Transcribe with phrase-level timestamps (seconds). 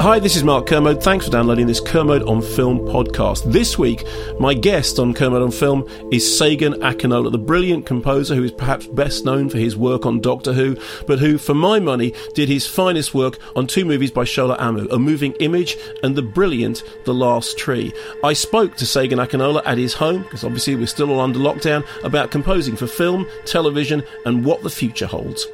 [0.00, 1.02] Hi, this is Mark Kermode.
[1.02, 3.50] Thanks for downloading this Kermode on Film podcast.
[3.50, 4.04] This week,
[4.38, 8.86] my guest on Kermode on Film is Segun Akinola, the brilliant composer who is perhaps
[8.86, 10.76] best known for his work on Doctor Who,
[11.08, 14.88] but who, for my money, did his finest work on two movies by Shola Amoo,
[14.92, 17.92] A Moving Image and the brilliant The Last Tree.
[18.22, 21.84] I spoke to Segun Akinola at his home, because obviously we're still all under lockdown,
[22.04, 25.48] about composing for film, television, and what the future holds.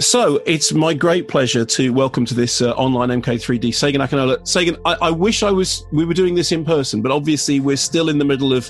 [0.00, 4.38] So it's my great pleasure to welcome to this uh, online MK3D Segun Akinola.
[4.40, 7.76] Segun, I, I, wish I was we were doing this in person, but obviously we're
[7.76, 8.68] still in the middle of,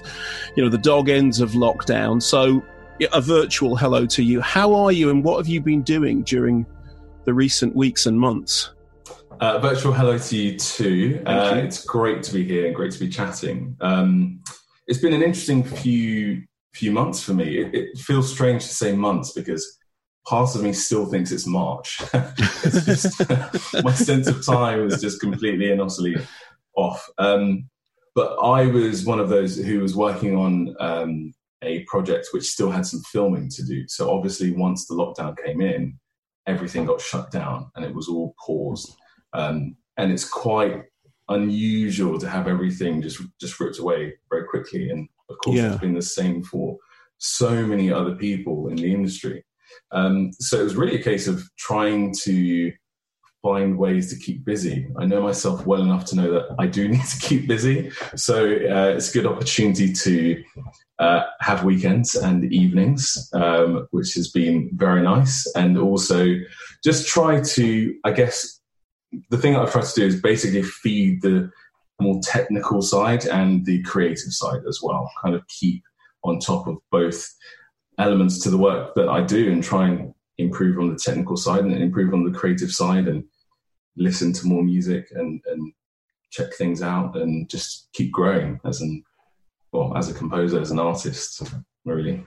[0.54, 2.22] you know, the dog ends of lockdown.
[2.22, 2.62] So
[3.12, 4.42] a virtual hello to you.
[4.42, 6.66] How are you, and what have you been doing during
[7.24, 8.74] the recent weeks and months?
[9.40, 11.22] Uh, virtual hello to you too.
[11.24, 13.76] Uh, it's great to be here and great to be chatting.
[13.80, 14.40] Um,
[14.86, 16.42] it's been an interesting few
[16.74, 17.58] few months for me.
[17.58, 19.78] It, it feels strange to say months because
[20.26, 22.00] part of me still thinks it's March.
[22.14, 23.30] it's just,
[23.84, 26.16] my sense of time is just completely and utterly
[26.76, 27.08] off.
[27.18, 27.68] Um,
[28.14, 32.70] but I was one of those who was working on um, a project which still
[32.70, 33.86] had some filming to do.
[33.88, 35.98] So obviously, once the lockdown came in,
[36.46, 38.94] everything got shut down and it was all paused.
[39.32, 40.84] Um, and it's quite
[41.28, 44.90] unusual to have everything just just ripped away very quickly.
[44.90, 45.72] And of course, yeah.
[45.72, 46.76] it's been the same for
[47.18, 49.44] so many other people in the industry.
[49.94, 52.72] Um, so it was really a case of trying to
[53.42, 54.88] find ways to keep busy.
[54.98, 57.90] I know myself well enough to know that I do need to keep busy.
[58.16, 60.42] So uh, it's a good opportunity to
[60.98, 65.46] uh, have weekends and evenings, um, which has been very nice.
[65.54, 66.36] And also
[66.82, 68.60] just try to, I guess,
[69.30, 71.50] the thing I've tried to do is basically feed the
[72.00, 75.82] more technical side and the creative side as well, kind of keep
[76.24, 77.28] on top of both
[77.98, 81.60] elements to the work that I do and try and improve on the technical side
[81.60, 83.24] and improve on the creative side and
[83.96, 85.72] listen to more music and, and
[86.30, 89.04] check things out and just keep growing as an
[89.70, 91.42] well as a composer as an artist
[91.84, 92.24] really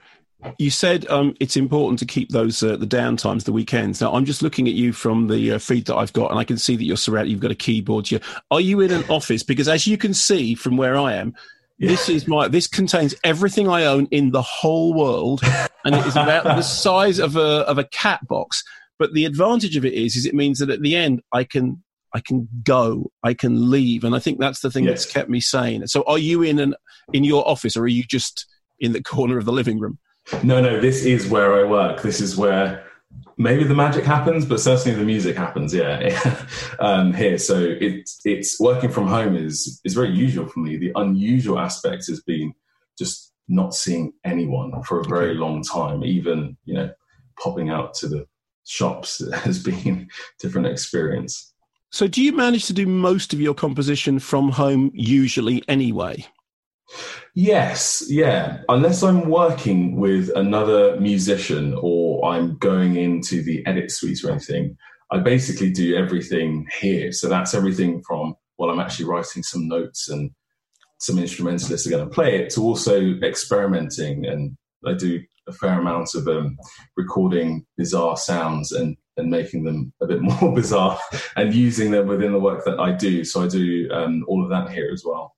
[0.56, 4.00] you said um, it's important to keep those uh, the downtimes, the weekends.
[4.00, 6.44] Now, I'm just looking at you from the uh, feed that I've got, and I
[6.44, 7.32] can see that you're surrounded.
[7.32, 8.20] You've got a keyboard here.
[8.52, 9.42] Are you in an office?
[9.42, 11.34] Because as you can see from where I am,
[11.78, 11.90] yeah.
[11.90, 12.48] This is my.
[12.48, 15.40] This contains everything I own in the whole world,
[15.84, 18.64] and it is about the size of a of a cat box.
[18.98, 21.82] But the advantage of it is, is it means that at the end I can
[22.12, 25.04] I can go, I can leave, and I think that's the thing yes.
[25.04, 25.86] that's kept me sane.
[25.86, 26.74] So, are you in an
[27.12, 28.46] in your office, or are you just
[28.80, 29.98] in the corner of the living room?
[30.42, 30.80] No, no.
[30.80, 32.02] This is where I work.
[32.02, 32.87] This is where
[33.38, 35.72] maybe the magic happens, but certainly the music happens.
[35.72, 36.44] Yeah,
[36.80, 37.38] um, here.
[37.38, 40.76] So it's it's working from home is is very usual for me.
[40.76, 42.52] The unusual aspect has been
[42.98, 46.04] just not seeing anyone for a very long time.
[46.04, 46.90] Even you know,
[47.40, 48.26] popping out to the
[48.64, 50.08] shops has been
[50.40, 51.54] different experience.
[51.90, 56.26] So, do you manage to do most of your composition from home usually anyway?
[57.34, 58.62] Yes, yeah.
[58.68, 64.76] Unless I'm working with another musician or I'm going into the edit suite or anything,
[65.10, 67.12] I basically do everything here.
[67.12, 70.30] So that's everything from, well, I'm actually writing some notes and
[70.98, 74.26] some instrumentalists are going to play it to also experimenting.
[74.26, 76.58] And I do a fair amount of um,
[76.96, 80.98] recording bizarre sounds and, and making them a bit more bizarre
[81.36, 83.24] and using them within the work that I do.
[83.24, 85.34] So I do um, all of that here as well.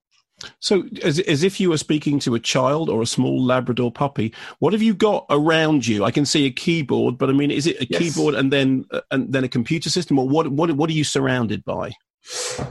[0.61, 4.35] So, as, as if you were speaking to a child or a small Labrador puppy,
[4.59, 6.05] what have you got around you?
[6.05, 8.01] I can see a keyboard, but I mean, is it a yes.
[8.01, 10.49] keyboard and then uh, and then a computer system, or what?
[10.49, 11.93] What what are you surrounded by?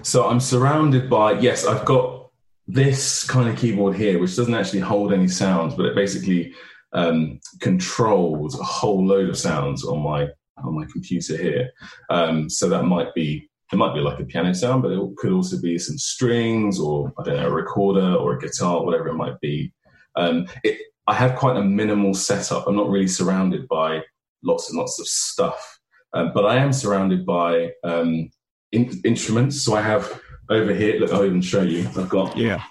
[0.04, 2.30] So I'm surrounded by yes, I've got
[2.68, 6.54] this kind of keyboard here, which doesn't actually hold any sounds, but it basically
[6.94, 10.28] um, controls a whole load of sounds on my
[10.58, 11.70] on my computer here.
[12.10, 15.32] Um, so that might be it might be like a piano sound, but it could
[15.32, 19.16] also be some strings or I don't know a recorder or a guitar, whatever it
[19.16, 19.72] might be.
[20.16, 22.68] Um, it, I have quite a minimal setup.
[22.68, 24.04] I'm not really surrounded by
[24.44, 25.80] lots and lots of stuff,
[26.14, 28.30] um, but I am surrounded by um,
[28.72, 29.62] in, instruments.
[29.62, 30.20] So I have
[30.50, 31.00] over here.
[31.00, 31.88] Look, I'll even show you.
[31.96, 32.64] I've got yeah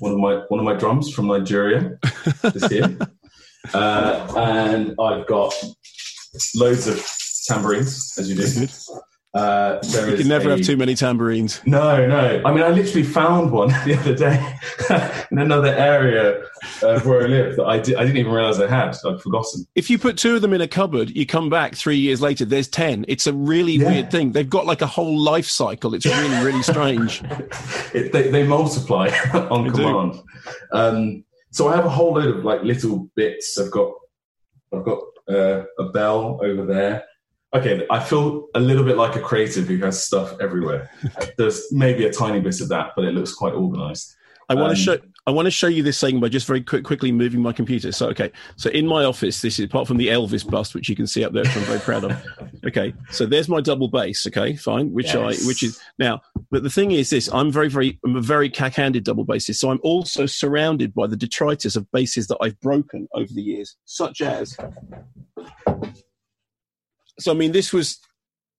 [0.00, 1.98] one of my one of my drums from Nigeria,
[2.42, 2.98] just here,
[3.74, 5.54] uh, and I've got
[6.56, 7.04] loads of
[7.52, 8.66] tambourines, as you do.
[9.34, 11.62] Uh, you can never a, have too many tambourines.
[11.64, 12.42] No, no.
[12.44, 14.58] I mean, I literally found one the other day
[15.30, 16.42] in another area
[16.82, 18.94] of where I live that I, did, I didn't even realize I had.
[19.06, 19.66] I'd forgotten.
[19.74, 22.44] If you put two of them in a cupboard, you come back three years later,
[22.44, 23.06] there's 10.
[23.08, 23.90] It's a really yeah.
[23.90, 24.32] weird thing.
[24.32, 25.94] They've got like a whole life cycle.
[25.94, 27.22] It's really, really strange.
[27.94, 30.20] it, they, they, multiply on they command.
[30.72, 33.58] Um, so I have a whole load of like little bits.
[33.58, 33.94] I've got,
[34.74, 37.04] I've got uh, a bell over there
[37.54, 40.90] okay, I feel a little bit like a creative who has stuff everywhere.
[41.38, 44.14] There's maybe a tiny bit of that, but it looks quite organized.
[44.48, 44.98] I want um, to show.
[45.24, 47.92] I want to show you this thing by just very quick, quickly moving my computer.
[47.92, 50.96] So, okay, so in my office, this is apart from the Elvis bust, which you
[50.96, 52.22] can see up there, which I'm very proud of.
[52.64, 54.24] Okay, so there's my double bass.
[54.24, 55.42] Okay, fine, which yes.
[55.42, 56.20] I, which is now.
[56.52, 59.56] But the thing is, this I'm very, very, I'm a very cack-handed double bassist.
[59.56, 63.76] So I'm also surrounded by the detritus of basses that I've broken over the years,
[63.84, 64.56] such as
[67.22, 67.98] so I mean, this was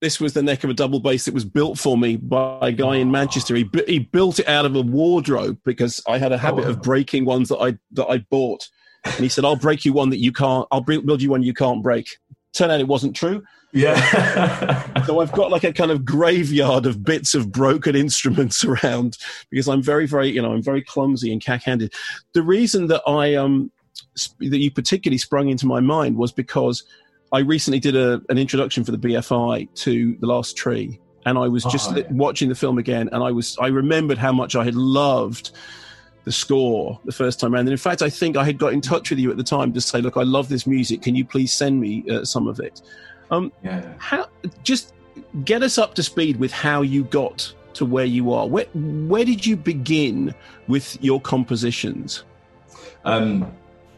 [0.01, 2.71] this was the neck of a double bass that was built for me by a
[2.71, 3.55] guy in Manchester.
[3.55, 6.71] He he built it out of a wardrobe because I had a habit oh.
[6.71, 8.67] of breaking ones that I that I bought,
[9.05, 10.67] and he said, "I'll break you one that you can't.
[10.71, 12.17] I'll build you one you can't break."
[12.53, 13.43] Turned out it wasn't true.
[13.73, 15.03] Yeah.
[15.05, 19.17] so I've got like a kind of graveyard of bits of broken instruments around
[19.49, 21.91] because I'm very, very, you know, I'm very clumsy and cack-handed.
[22.33, 23.71] The reason that I um
[24.39, 26.83] that you particularly sprung into my mind was because
[27.33, 31.47] I recently did a, an introduction for the BFI to The Last Tree, and I
[31.47, 32.03] was just oh, yeah.
[32.11, 35.51] watching the film again, and I was I remembered how much I had loved
[36.25, 37.61] the score the first time around.
[37.61, 39.73] And in fact, I think I had got in touch with you at the time
[39.73, 41.01] to say, "Look, I love this music.
[41.01, 42.83] Can you please send me uh, some of it?"
[43.31, 43.93] Um, yeah.
[43.97, 44.29] How
[44.61, 44.93] just
[45.43, 48.47] get us up to speed with how you got to where you are.
[48.47, 50.35] Where where did you begin
[50.67, 52.25] with your compositions?
[53.05, 53.51] Um,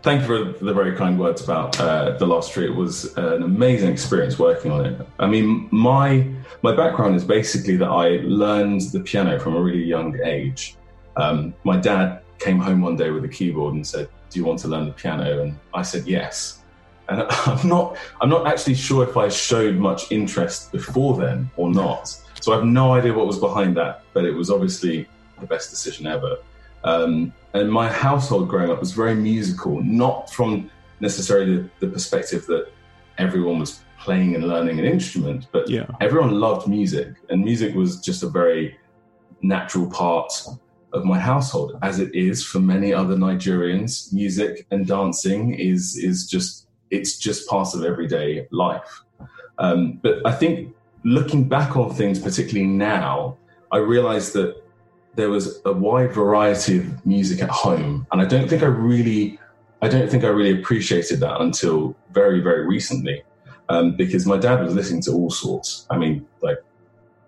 [0.05, 2.65] thank you for the very kind words about uh, the Last Tree.
[2.65, 5.01] It was an amazing experience working on it.
[5.17, 6.27] I mean, my
[6.61, 10.75] my background is basically that I learned the piano from a really young age.
[11.17, 14.59] Um, my dad came home one day with a keyboard and said, "Do you want
[14.59, 16.61] to learn the piano?" And I said yes.
[17.09, 21.71] And I'm not I'm not actually sure if I showed much interest before then or
[21.71, 22.15] not.
[22.41, 25.07] So I have no idea what was behind that, but it was obviously
[25.39, 26.37] the best decision ever.
[26.85, 32.45] Um, and my household growing up was very musical, not from necessarily the, the, perspective
[32.45, 32.71] that
[33.17, 35.87] everyone was playing and learning an instrument, but yeah.
[35.99, 38.77] everyone loved music, and music was just a very
[39.41, 40.31] natural part
[40.93, 44.13] of my household, as it is for many other Nigerians.
[44.13, 49.01] Music and dancing is is just it's just part of everyday life.
[49.57, 53.37] Um, but I think looking back on things, particularly now,
[53.71, 54.61] I realize that
[55.15, 59.39] there was a wide variety of music at home, and I don't think I really,
[59.81, 63.23] I don't think I really appreciated that until very, very recently,
[63.69, 65.87] um, because my dad was listening to all sorts.
[65.89, 66.57] I mean, like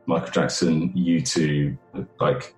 [0.06, 1.78] Michael Jackson, U2,
[2.20, 2.56] like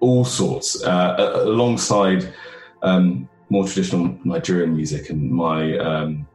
[0.00, 2.32] all sorts, uh, alongside
[2.82, 6.26] um, more traditional Nigerian music, and my um,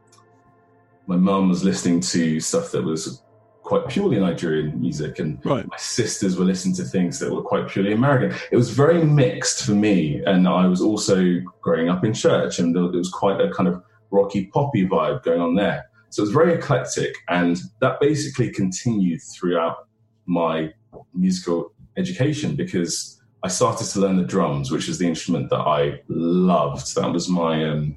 [1.06, 3.22] my mum was listening to stuff that was
[3.64, 5.66] quite purely Nigerian music, and right.
[5.66, 8.38] my sisters were listening to things that were quite purely American.
[8.52, 12.76] It was very mixed for me, and I was also growing up in church, and
[12.76, 15.90] there was quite a kind of rocky poppy vibe going on there.
[16.10, 19.88] So it was very eclectic, and that basically continued throughout
[20.26, 20.72] my
[21.14, 26.00] musical education because I started to learn the drums, which is the instrument that I
[26.08, 26.94] loved.
[26.96, 27.96] That was my, um,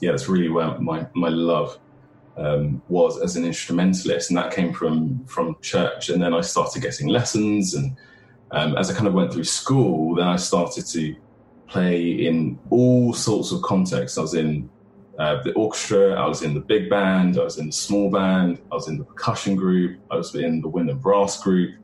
[0.00, 1.78] yeah, that's really where my my love
[2.36, 6.08] um, was as an instrumentalist, and that came from from church.
[6.08, 7.96] And then I started getting lessons, and
[8.50, 11.16] um, as I kind of went through school, then I started to
[11.66, 14.18] play in all sorts of contexts.
[14.18, 14.68] I was in
[15.18, 18.60] uh, the orchestra, I was in the big band, I was in the small band,
[18.70, 21.74] I was in the percussion group, I was in the wind and brass group,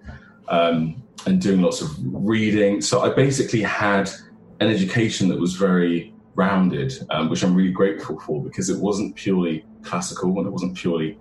[0.49, 2.80] um, and doing lots of reading.
[2.80, 4.11] So I basically had
[4.59, 9.14] an education that was very rounded, um, which I'm really grateful for because it wasn't
[9.14, 11.18] purely classical and it wasn't purely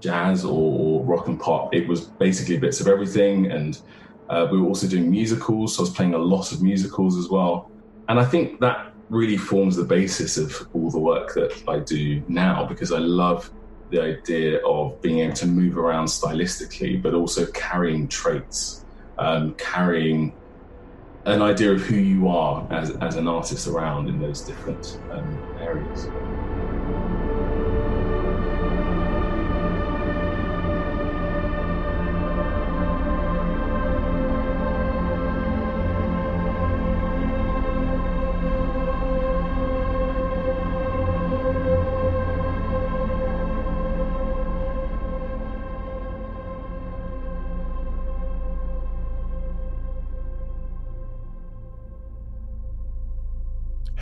[0.00, 1.74] jazz or, rock and pop.
[1.74, 3.50] It was basically bits of everything.
[3.50, 3.80] And
[4.28, 5.76] uh, we were also doing musicals.
[5.76, 7.70] So I was playing a lot of musicals as well.
[8.08, 12.22] And I think that really forms the basis of all the work that I do
[12.28, 13.50] now because I love
[13.90, 18.84] the idea of being able to move around stylistically, but also carrying traits,
[19.18, 20.32] um, carrying
[21.26, 25.56] an idea of who you are as, as an artist around in those different um,
[25.60, 26.08] areas.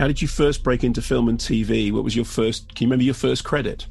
[0.00, 1.92] How did you first break into film and TV?
[1.92, 2.74] What was your first?
[2.74, 3.86] Can you remember your first credit?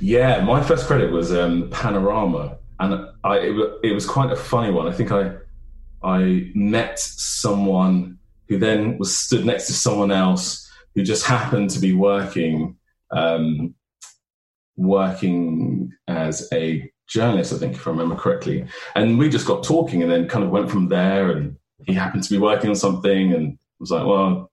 [0.00, 4.70] Yeah, my first credit was um, Panorama, and I, it, it, was quite a funny
[4.70, 4.86] one.
[4.86, 5.32] I think I
[6.00, 11.80] I met someone who then was stood next to someone else who just happened to
[11.80, 12.76] be working
[13.10, 13.74] um,
[14.76, 18.64] working as a journalist, I think, if I remember correctly.
[18.94, 21.32] And we just got talking, and then kind of went from there.
[21.32, 24.51] And he happened to be working on something, and was like, "Well,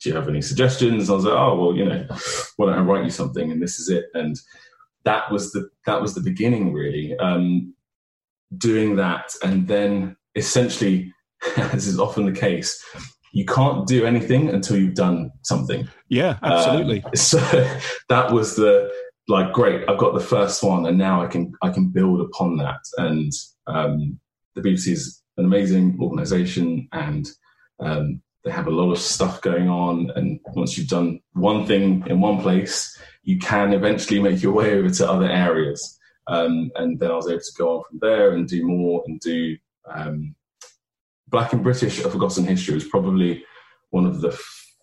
[0.00, 1.10] do you have any suggestions?
[1.10, 2.06] I was like, oh well, you know,
[2.56, 3.50] why don't I write you something?
[3.50, 4.06] And this is it.
[4.14, 4.36] And
[5.04, 7.16] that was the that was the beginning, really.
[7.18, 7.74] Um,
[8.56, 11.12] doing that, and then essentially,
[11.56, 12.84] as is often the case,
[13.32, 15.88] you can't do anything until you've done something.
[16.08, 17.02] Yeah, absolutely.
[17.04, 17.38] Um, so
[18.08, 18.90] that was the
[19.28, 22.56] like, great, I've got the first one, and now I can I can build upon
[22.58, 22.80] that.
[22.96, 23.32] And
[23.66, 24.18] um,
[24.54, 27.28] the BBC is an amazing organisation, and
[27.80, 30.10] um, they have a lot of stuff going on.
[30.14, 34.74] And once you've done one thing in one place, you can eventually make your way
[34.74, 35.98] over to other areas.
[36.26, 39.18] Um, and then I was able to go on from there and do more and
[39.20, 39.56] do
[39.90, 40.34] um,
[41.28, 43.44] Black and British A Forgotten History was probably
[43.90, 44.38] one of the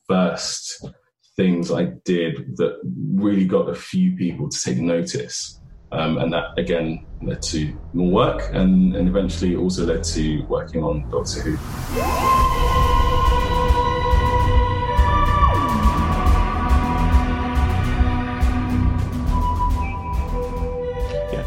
[0.08, 0.86] first
[1.36, 5.62] things I did that really got a few people to take notice.
[5.92, 10.84] Um, and that again led to more work and, and eventually also led to working
[10.84, 12.97] on Doctor Who.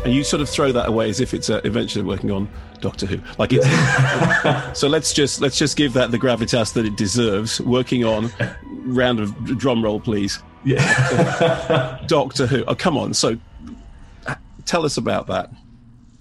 [0.05, 2.49] And you sort of throw that away as if it's uh, eventually working on
[2.81, 3.21] Doctor Who.
[3.39, 7.61] Like it's so let's just let's just give that the gravitas that it deserves.
[7.61, 8.31] Working on
[8.69, 10.43] round of drum roll, please.
[10.65, 12.65] Yeah, Doctor Who.
[12.67, 13.15] Oh, come on.
[13.15, 13.37] So
[14.65, 15.51] tell us about that.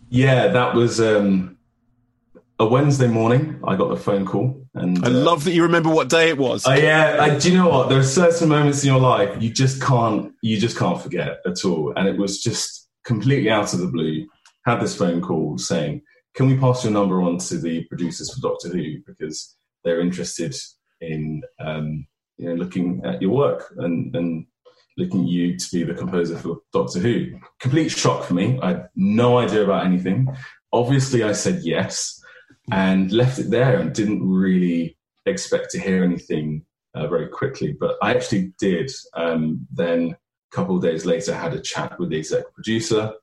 [0.09, 1.57] Yeah, that was um,
[2.57, 3.59] a Wednesday morning.
[3.65, 6.37] I got the phone call, and I uh, love that you remember what day it
[6.37, 6.67] was.
[6.67, 7.89] Uh, yeah, I, do you know what?
[7.89, 11.63] There are certain moments in your life you just can't you just can't forget at
[11.63, 14.27] all, and it was just completely out of the blue,
[14.67, 16.01] had this phone call saying,
[16.35, 20.55] "Can we pass your number on to the producers for Doctor Who because they're interested
[21.01, 22.05] in um,
[22.37, 24.45] you know looking at your work and and
[24.95, 28.59] looking at you to be the composer for Doctor Who." Complete shock for me.
[28.61, 30.27] I had no idea about anything.
[30.71, 32.21] Obviously, I said yes
[32.71, 36.63] and left it there and didn't really expect to hear anything
[36.93, 37.75] uh, very quickly.
[37.79, 38.91] But I actually did.
[39.15, 40.15] Um, then
[40.51, 43.13] couple of days later, had a chat with the exec producer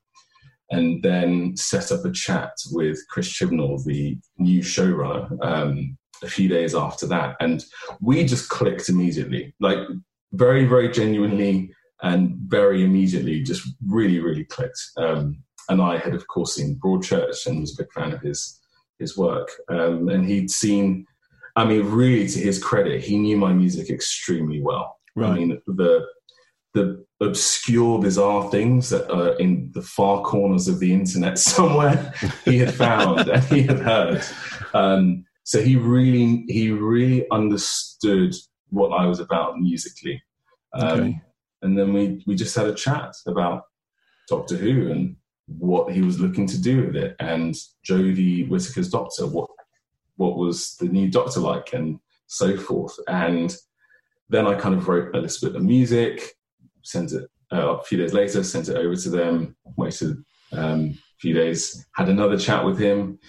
[0.69, 6.49] and then set up a chat with Chris Chibnall, the new showrunner, um, a few
[6.49, 7.35] days after that.
[7.39, 7.63] And
[8.01, 9.77] we just clicked immediately, like
[10.33, 14.81] very, very genuinely and very immediately, just really, really clicked.
[14.97, 18.59] Um, and I had, of course, seen Broadchurch and was a big fan of his
[18.99, 19.49] his work.
[19.69, 21.05] Um, and he'd seen,
[21.55, 24.97] I mean, really to his credit, he knew my music extremely well.
[25.15, 25.29] Right.
[25.29, 26.07] I mean, the
[26.73, 32.13] the obscure, bizarre things that are in the far corners of the internet somewhere
[32.45, 34.23] he had found and he had heard.
[34.73, 38.35] Um, so he really, he really understood
[38.69, 40.21] what I was about musically.
[40.73, 41.21] Um, okay.
[41.61, 43.63] And then we, we just had a chat about
[44.27, 45.15] Doctor Who and
[45.47, 47.55] what he was looking to do with it, and
[47.87, 49.49] Jodie Whittaker's Doctor, what
[50.17, 52.97] what was the new Doctor like, and so forth.
[53.07, 53.55] And
[54.29, 56.33] then I kind of wrote a little bit of music,
[56.87, 60.17] sent it uh, a few days later, sent it over to them, waited
[60.53, 63.19] um, a few days, had another chat with him.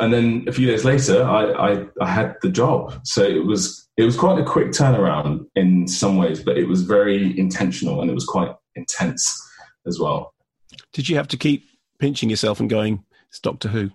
[0.00, 3.00] And then a few days later, I, I, I had the job.
[3.04, 6.82] So it was, it was quite a quick turnaround in some ways, but it was
[6.82, 9.40] very intentional and it was quite intense
[9.86, 10.34] as well.
[10.92, 11.64] Did you have to keep
[11.98, 13.90] pinching yourself and going, it's Doctor Who?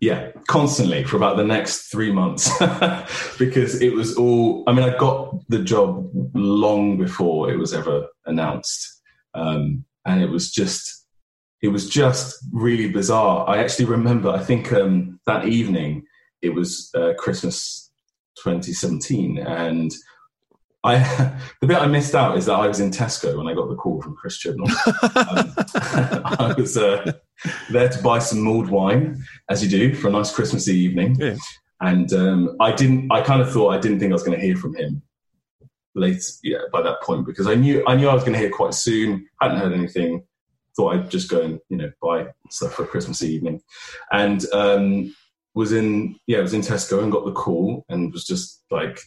[0.00, 2.50] Yeah, constantly for about the next three months
[3.38, 4.64] because it was all.
[4.66, 9.02] I mean, I got the job long before it was ever announced,
[9.34, 11.06] um, and it was just,
[11.62, 13.48] it was just really bizarre.
[13.48, 14.30] I actually remember.
[14.30, 16.04] I think um, that evening
[16.42, 17.90] it was uh, Christmas
[18.42, 19.92] 2017, and
[20.84, 20.98] I
[21.60, 23.74] the bit I missed out is that I was in Tesco when I got the
[23.74, 24.68] call from Chris Chibnall.
[25.16, 25.54] um,
[26.38, 27.12] I was uh,
[27.70, 31.16] there to buy some mulled wine, as you do, for a nice Christmassy evening.
[31.18, 31.36] Yeah.
[31.80, 33.10] And um, I didn't.
[33.12, 35.02] I kind of thought I didn't think I was going to hear from him
[35.94, 36.22] late.
[36.42, 38.74] Yeah, by that point because I knew I knew I was going to hear quite
[38.74, 39.28] soon.
[39.40, 40.24] Hadn't heard anything.
[40.76, 43.60] Thought I'd just go and you know buy stuff for Christmas evening,
[44.10, 45.14] and um,
[45.54, 49.00] was in yeah was in Tesco and got the call and was just like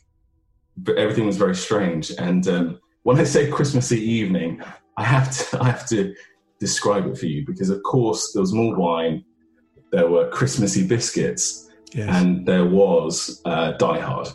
[0.98, 2.12] everything was very strange.
[2.18, 4.62] And um, when I say Christmassy evening,
[4.98, 6.14] I have to I have to
[6.60, 9.24] describe it for you because of course there was mulled wine,
[9.92, 12.08] there were Christmassy biscuits, Yes.
[12.22, 14.28] and there was uh, Die Hard,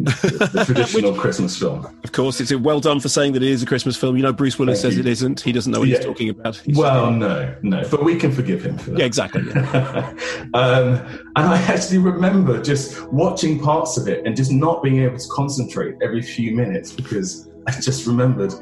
[0.00, 1.86] you know, the, the traditional Christmas film.
[2.04, 4.16] Of course, it's well done for saying that it is a Christmas film.
[4.16, 5.00] You know, Bruce Willis Thank says you.
[5.00, 5.40] it isn't.
[5.40, 6.56] He doesn't know what he's talking about.
[6.56, 9.00] He's Well, no, no, but we can forgive him for that.
[9.00, 9.42] yeah, exactly.
[9.46, 10.14] yeah.
[10.54, 10.94] um,
[11.36, 15.28] and I actually remember just watching parts of it and just not being able to
[15.28, 18.52] concentrate every few minutes because I just remembered,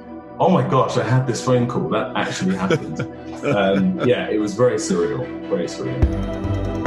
[0.41, 3.01] oh my gosh, I had this phone call that actually happened.
[3.45, 6.78] um, yeah, it was very surreal, very surreal.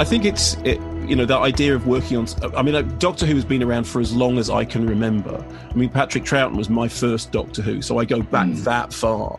[0.00, 2.26] I think it's it, you know that idea of working on.
[2.56, 5.44] I mean, like, Doctor Who has been around for as long as I can remember.
[5.70, 8.62] I mean, Patrick Troughton was my first Doctor Who, so I go back hmm.
[8.62, 9.38] that far.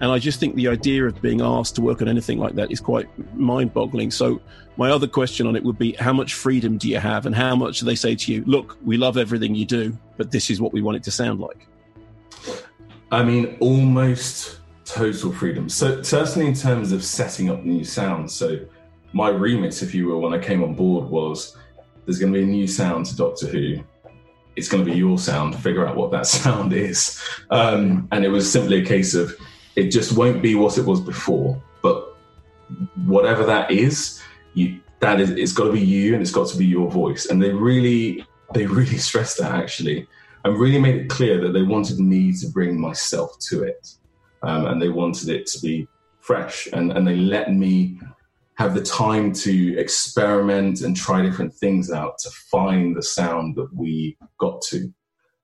[0.00, 2.72] And I just think the idea of being asked to work on anything like that
[2.72, 4.10] is quite mind-boggling.
[4.10, 4.40] So
[4.78, 7.54] my other question on it would be: How much freedom do you have, and how
[7.54, 8.42] much do they say to you?
[8.46, 11.40] Look, we love everything you do, but this is what we want it to sound
[11.40, 11.66] like.
[13.12, 15.68] I mean, almost total freedom.
[15.68, 18.32] So certainly in terms of setting up new sounds.
[18.34, 18.60] So
[19.12, 21.56] my remit, if you will, when I came on board was
[22.04, 23.82] there's going to be a new sound to Doctor Who.
[24.56, 25.56] It's going to be your sound.
[25.56, 27.22] Figure out what that sound is.
[27.50, 29.34] Um, and it was simply a case of
[29.76, 31.62] it just won't be what it was before.
[31.82, 32.16] But
[33.04, 34.20] whatever that is,
[34.54, 37.26] you that is it's got to be you and it's got to be your voice.
[37.26, 40.06] And they really they really stressed that actually
[40.44, 43.94] and really made it clear that they wanted me to bring myself to it.
[44.42, 45.86] Um, and they wanted it to be
[46.20, 46.66] fresh.
[46.72, 47.98] And, and they let me
[48.60, 53.74] have the time to experiment and try different things out to find the sound that
[53.74, 54.92] we got to.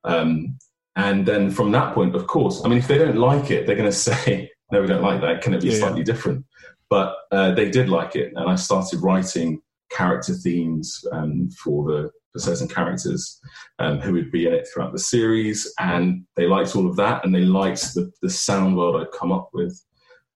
[0.04, 0.58] Um,
[0.96, 3.74] and then from that point, of course, I mean, if they don't like it, they're
[3.74, 5.40] going to say, no, we don't like that.
[5.40, 5.78] Can it be Yeah, yeah.
[5.78, 6.44] slightly different?
[6.90, 8.34] But uh, they did like it.
[8.36, 13.40] And I started writing character themes um, for the for certain characters
[13.78, 17.24] um, who would be in it throughout the series, and they liked all of that,
[17.24, 19.74] and they liked the the sound world I'd come up with,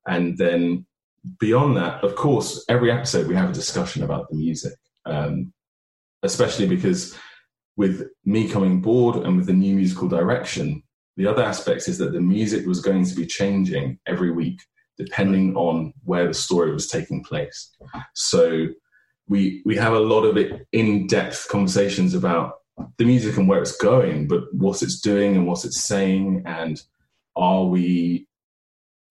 [0.06, 0.86] and then
[1.38, 4.74] beyond that, of course, every episode we have a discussion about the music,
[5.06, 5.52] um,
[6.22, 7.16] especially because
[7.76, 10.82] with me coming board and with the new musical direction,
[11.16, 14.60] the other aspect is that the music was going to be changing every week
[14.96, 17.74] depending on where the story was taking place.
[18.14, 18.66] So
[19.28, 20.36] we we have a lot of
[20.72, 22.56] in-depth conversations about
[22.98, 26.82] the music and where it's going, but what it's doing and what it's saying, and
[27.36, 28.26] are we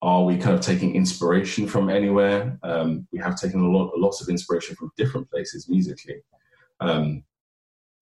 [0.01, 2.57] are we kind of taking inspiration from anywhere?
[2.63, 6.21] Um, we have taken a lot a lot of inspiration from different places musically.
[6.79, 7.23] Um,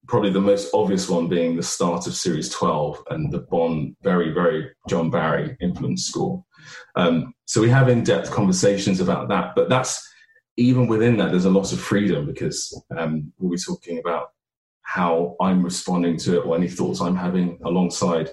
[0.08, 4.32] probably the most obvious one being the start of series 12 and the Bond very
[4.32, 6.44] very John Barry influence score.
[6.96, 10.08] Um, so we have in-depth conversations about that, but that's
[10.58, 14.32] even within that, there's a lot of freedom because um, we'll be talking about
[14.82, 18.32] how I'm responding to it or any thoughts I'm having alongside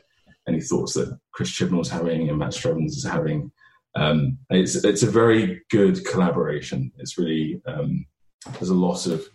[0.49, 3.51] any thoughts that Chris Chibnall's having and Matt Strevens is having.
[3.97, 6.93] Um, it's it's a very good collaboration.
[6.99, 8.07] It's really um,
[8.53, 9.29] there's a lot of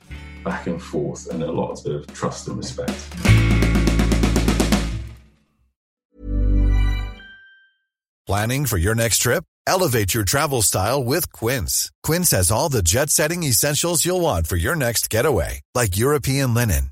[0.44, 2.94] back and forth and a lot of trust and respect.
[8.28, 9.44] Planning for your next trip?
[9.66, 11.92] Elevate your travel style with Quince.
[12.04, 16.54] Quince has all the jet setting essentials you'll want for your next getaway, like European
[16.54, 16.92] linen,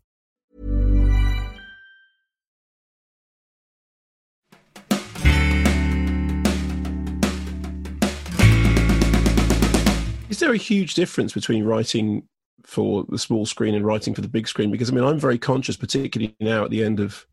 [10.31, 12.23] Is there a huge difference between writing
[12.63, 14.71] for the small screen and writing for the big screen?
[14.71, 17.27] Because I mean, I'm very conscious, particularly now at the end of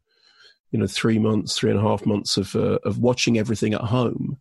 [0.72, 3.82] you know three months, three and a half months of uh, of watching everything at
[3.82, 4.37] home.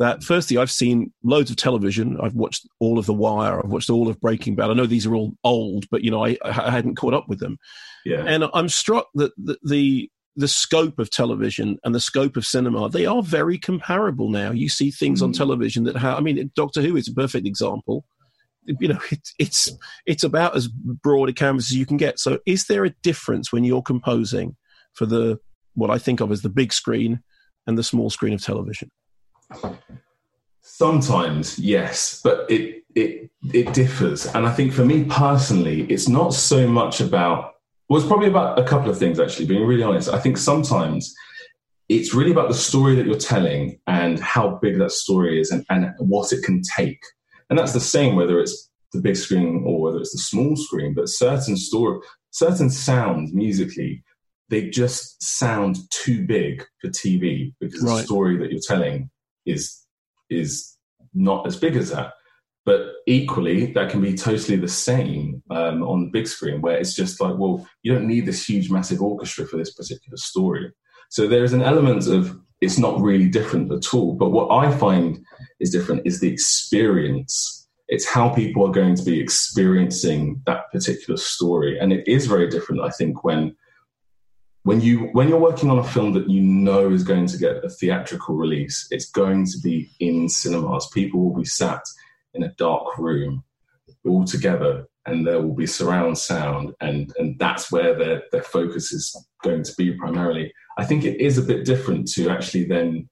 [0.00, 2.18] That firstly, I've seen loads of television.
[2.20, 3.64] I've watched all of The Wire.
[3.64, 4.70] I've watched all of Breaking Bad.
[4.70, 7.38] I know these are all old, but you know I, I hadn't caught up with
[7.38, 7.60] them.
[8.04, 12.44] Yeah, and I'm struck that the, the the scope of television and the scope of
[12.44, 14.50] cinema they are very comparable now.
[14.50, 15.24] You see things mm.
[15.24, 16.18] on television that have.
[16.18, 18.04] I mean, Doctor Who is a perfect example
[18.66, 19.70] you know it, it's
[20.06, 23.52] it's about as broad a canvas as you can get so is there a difference
[23.52, 24.56] when you're composing
[24.92, 25.38] for the
[25.74, 27.22] what i think of as the big screen
[27.66, 28.90] and the small screen of television
[30.60, 36.32] sometimes yes but it it it differs and i think for me personally it's not
[36.32, 37.53] so much about
[37.88, 41.14] well it's probably about a couple of things actually being really honest i think sometimes
[41.88, 45.66] it's really about the story that you're telling and how big that story is and,
[45.68, 47.00] and what it can take
[47.50, 50.94] and that's the same whether it's the big screen or whether it's the small screen.
[50.94, 54.02] But certain story, certain sounds musically,
[54.48, 57.98] they just sound too big for TV because right.
[57.98, 59.10] the story that you're telling
[59.44, 59.84] is
[60.30, 60.76] is
[61.12, 62.12] not as big as that.
[62.66, 66.94] But equally, that can be totally the same um, on the big screen, where it's
[66.94, 70.72] just like, well, you don't need this huge, massive orchestra for this particular story.
[71.10, 74.14] So there is an element of it's not really different at all.
[74.14, 75.22] But what I find
[75.60, 77.68] is different is the experience.
[77.88, 81.78] It's how people are going to be experiencing that particular story.
[81.78, 83.54] And it is very different, I think, when
[84.62, 87.62] when you when you're working on a film that you know is going to get
[87.62, 90.88] a theatrical release, it's going to be in cinemas.
[90.94, 91.82] People will be sat
[92.34, 93.44] in a dark room
[94.06, 98.92] all together and there will be surround sound and and that's where their their focus
[98.92, 100.52] is going to be primarily.
[100.78, 103.08] I think it is a bit different to actually then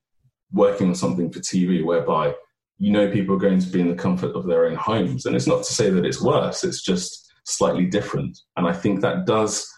[0.53, 2.35] working on something for tv whereby
[2.79, 5.27] you know people are going to be in the comfort of their own homes.
[5.27, 8.39] And it's not to say that it's worse it's just slightly different.
[8.57, 9.69] And i think that does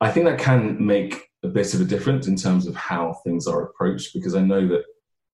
[0.00, 3.46] i think that can make a bit of a difference in terms of how things
[3.46, 4.84] are approached because i know that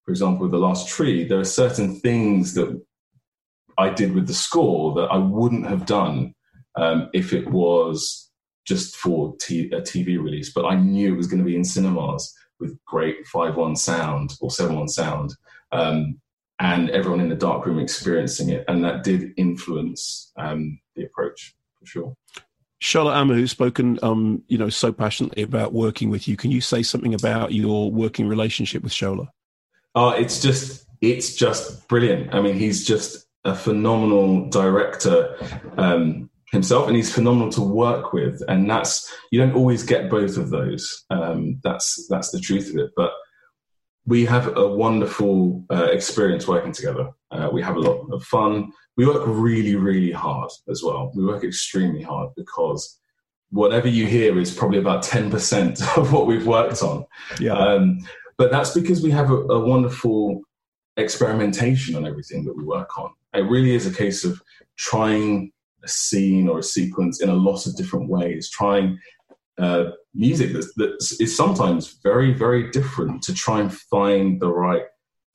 [0.03, 2.79] for example with the last tree there are certain things that
[3.77, 6.33] I did with the score that I wouldn't have done
[6.75, 8.31] um, if it was
[8.65, 10.51] just for t- a TV release.
[10.51, 14.49] But I knew it was going to be in cinemas with great 5.1 sound or
[14.49, 15.35] 7.1 sound,
[15.71, 16.19] um,
[16.59, 18.63] and everyone in the dark room experiencing it.
[18.67, 22.15] And that did influence um, the approach for sure.
[22.81, 26.59] Shola Amoo, who's spoken, um, you know, so passionately about working with you, can you
[26.59, 29.29] say something about your working relationship with Shola?
[29.95, 32.33] Uh, it's just, it's just brilliant.
[32.33, 35.35] I mean, he's just a phenomenal director
[35.77, 38.41] um, himself, and he's phenomenal to work with.
[38.47, 41.05] And that's you don't always get both of those.
[41.09, 42.91] Um, that's that's the truth of it.
[42.95, 43.11] But
[44.05, 47.09] we have a wonderful uh, experience working together.
[47.31, 48.71] Uh, we have a lot of fun.
[48.97, 51.11] We work really, really hard as well.
[51.15, 52.99] We work extremely hard because
[53.49, 57.05] whatever you hear is probably about 10% of what we've worked on.
[57.39, 57.53] Yeah.
[57.53, 57.99] Um,
[58.37, 60.41] but that's because we have a, a wonderful
[60.97, 63.11] experimentation on everything that we work on.
[63.33, 64.41] It really is a case of
[64.77, 65.51] trying
[65.83, 68.99] a scene or a sequence in a lot of different ways, trying
[69.57, 74.85] uh, music that, that is sometimes very, very different to try and find the right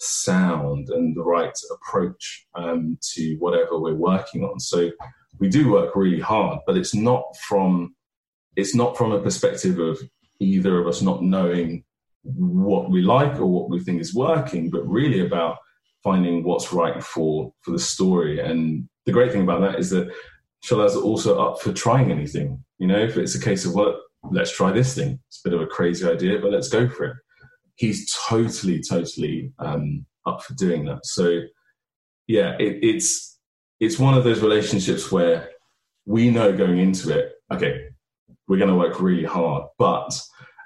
[0.00, 4.58] sound and the right approach um, to whatever we're working on.
[4.60, 4.90] So
[5.38, 7.94] we do work really hard, but it's not from
[8.56, 10.00] it's not from a perspective of
[10.40, 11.84] either of us not knowing
[12.24, 15.58] what we like or what we think is working, but really about
[16.02, 18.40] finding what's right for for the story.
[18.40, 20.12] And the great thing about that is that
[20.64, 22.64] Shola's also up for trying anything.
[22.78, 25.20] You know, if it's a case of well, let's try this thing.
[25.28, 27.16] It's a bit of a crazy idea, but let's go for it.
[27.76, 31.06] He's totally, totally um, up for doing that.
[31.06, 31.40] So
[32.26, 33.38] yeah, it, it's
[33.80, 35.50] it's one of those relationships where
[36.04, 37.80] we know going into it, okay,
[38.48, 40.18] we're going to work really hard, but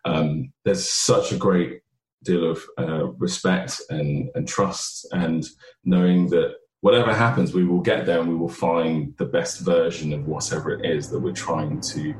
[0.05, 1.81] um, there's such a great
[2.23, 5.45] deal of uh, respect and, and trust, and
[5.85, 10.13] knowing that whatever happens, we will get there and we will find the best version
[10.13, 12.15] of whatever it is that we're trying to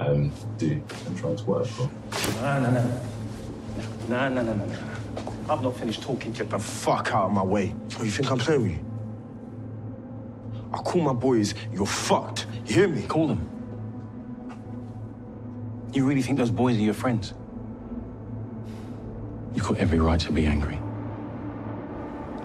[0.00, 1.90] um, do and trying to work for.
[2.42, 3.00] No, no, no.
[4.08, 4.78] No, no, no, no, no.
[5.48, 6.50] I've not finished talking to you.
[6.50, 7.74] The fuck out of my way.
[7.98, 8.84] Oh, you think I'm playing with you?
[10.72, 12.46] I call my boys, you're fucked.
[12.66, 13.02] You hear me?
[13.02, 13.48] Call them.
[15.92, 17.34] You really think those boys are your friends?
[19.58, 20.78] You've got every right to be angry.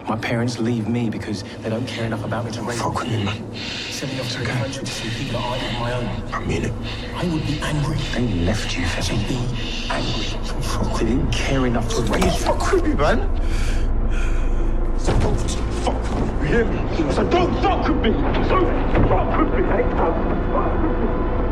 [0.10, 3.08] My parents leave me because they don't care enough about me to raise Fuck with
[3.08, 3.54] me, man.
[3.54, 6.34] Send me off to the country to see people that aren't my own.
[6.34, 6.74] I mean it.
[7.14, 7.98] I would be angry.
[8.16, 9.28] They left you, So Fezzi.
[9.28, 9.36] be
[9.92, 10.24] angry.
[10.64, 12.32] Fuck, they didn't care enough to raise you.
[12.32, 13.20] Fuck with me, man.
[14.98, 17.12] So don't fuck with me, you hear me?
[17.14, 18.12] So don't fuck with me.
[18.50, 18.66] So
[19.08, 19.88] fuck with me, eh?
[19.98, 21.43] Fuck with me.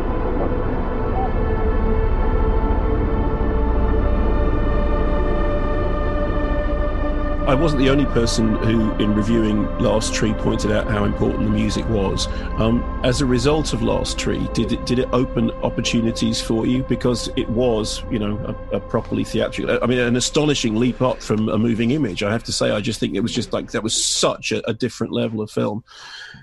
[7.52, 11.50] I wasn't the only person who, in reviewing Last Tree, pointed out how important the
[11.50, 12.26] music was.
[12.56, 16.82] Um, as a result of Last Tree, did it did it open opportunities for you
[16.84, 18.38] because it was, you know,
[18.72, 19.78] a, a properly theatrical?
[19.82, 22.22] I mean, an astonishing leap up from a moving image.
[22.22, 24.66] I have to say, I just think it was just like that was such a,
[24.66, 25.84] a different level of film.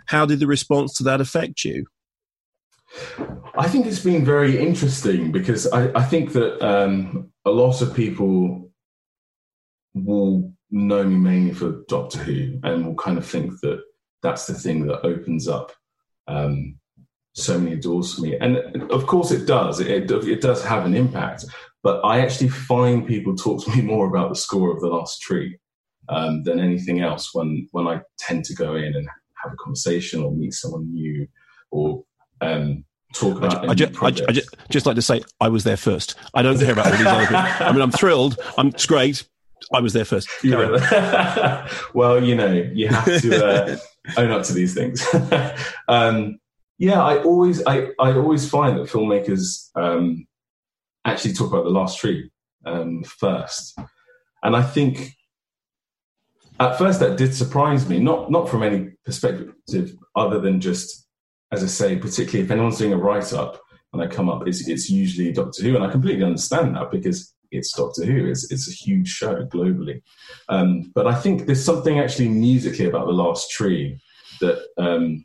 [0.05, 1.87] How did the response to that affect you?
[3.57, 7.95] I think it's been very interesting because I, I think that um, a lot of
[7.95, 8.69] people
[9.95, 13.81] will know me mainly for Doctor Who and will kind of think that
[14.21, 15.71] that's the thing that opens up
[16.27, 16.77] um,
[17.33, 18.37] so many doors for me.
[18.37, 18.57] And
[18.91, 19.79] of course, it does.
[19.79, 21.45] It, it, does have an impact.
[21.81, 25.21] But I actually find people talk to me more about the score of The Last
[25.21, 25.57] Tree
[26.09, 29.07] um, than anything else when, when I tend to go in and
[29.43, 31.27] have a conversation or meet someone new
[31.71, 32.03] or
[32.41, 33.69] um, talk about.
[33.69, 36.15] I, ju- I, ju- I ju- just like to say I was there first.
[36.33, 37.37] I don't care about all these other people.
[37.37, 38.39] I mean, I'm thrilled.
[38.57, 39.27] I'm it's great.
[39.73, 40.29] I was there first.
[41.93, 43.77] Well, you know, you have to uh,
[44.17, 45.05] own up to these things.
[45.87, 46.39] um,
[46.77, 50.25] yeah, I always, I, I always find that filmmakers um,
[51.05, 52.31] actually talk about the last tree
[52.65, 53.77] um, first,
[54.43, 55.11] and I think
[56.59, 57.99] at first that did surprise me.
[57.99, 59.53] Not not from any perspective
[60.15, 61.07] other than just,
[61.51, 63.59] as I say, particularly if anyone's doing a write up
[63.93, 67.33] and I come up, it's, it's usually Doctor Who, and I completely understand that because
[67.51, 68.27] it's Doctor Who.
[68.27, 70.01] It's, it's a huge show globally.
[70.49, 73.99] Um, but I think there's something actually musically about The Last Tree
[74.41, 75.23] that um,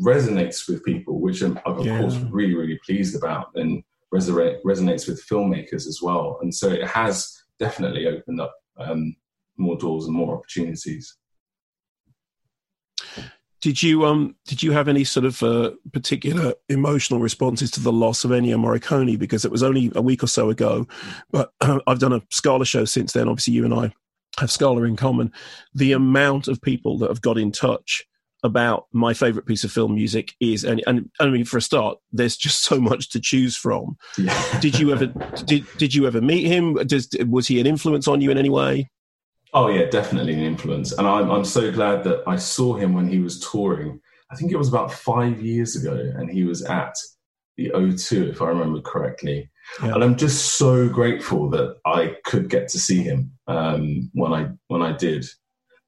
[0.00, 2.00] resonates with people, which I'm, of Yeah.
[2.00, 6.38] course really, really pleased about and resonate, resonates with filmmakers as well.
[6.42, 9.14] And so it has definitely opened up um,
[9.56, 11.16] more doors and more opportunities.
[13.64, 17.90] Did you um did you have any sort of uh, particular emotional responses to the
[17.90, 19.18] loss of Ennio Morricone?
[19.18, 20.86] Because it was only a week or so ago,
[21.30, 23.26] but uh, I've done a Scala show since then.
[23.26, 23.94] Obviously, you and I
[24.38, 25.32] have Scala in common.
[25.74, 28.04] The amount of people that have got in touch
[28.42, 31.96] about my favorite piece of film music is, and, and I mean, for a start,
[32.12, 33.96] there's just so much to choose from.
[34.60, 35.06] Did you ever
[35.46, 36.74] did did you ever meet him?
[36.74, 38.90] Does, was he an influence on you in any way?
[39.54, 43.08] Oh yeah, definitely an influence, and I'm I'm so glad that I saw him when
[43.08, 44.00] he was touring.
[44.30, 46.96] I think it was about five years ago, and he was at
[47.56, 49.48] the O2, if I remember correctly.
[49.80, 49.94] Yeah.
[49.94, 54.48] And I'm just so grateful that I could get to see him um, when I
[54.66, 55.24] when I did,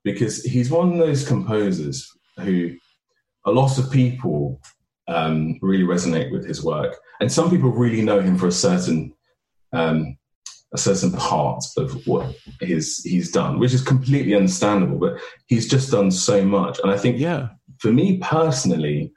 [0.05, 2.71] because he's one of those composers who
[3.47, 4.61] a lot of people
[5.09, 9.13] um, really resonate with his work, and some people really know him for a certain
[9.73, 10.16] um,
[10.77, 14.99] a certain part of what his he's done, which is completely understandable.
[14.99, 19.13] But he's just done so much, and I think yeah, for me personally,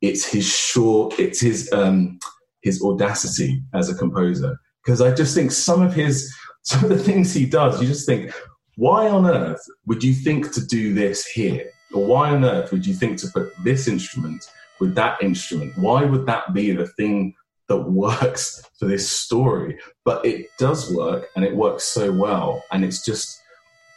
[0.00, 2.18] it's his short, it's his um,
[2.62, 6.98] his audacity as a composer because I just think some of his some of the
[6.98, 8.32] things he does, you just think,
[8.76, 12.86] why on earth would you think to do this here, or why on earth would
[12.86, 14.44] you think to put this instrument
[14.78, 15.76] with that instrument?
[15.76, 17.34] Why would that be the thing?
[17.68, 22.84] That works for this story but it does work and it works so well and
[22.84, 23.40] it's just